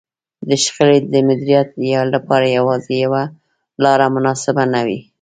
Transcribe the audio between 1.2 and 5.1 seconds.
مديريت لپاره يوازې يوه لار مناسبه نه وي.